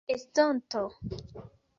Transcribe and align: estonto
estonto 0.07 0.81